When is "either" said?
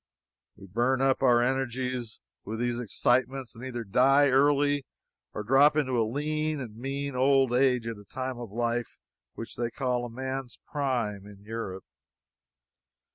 3.63-3.83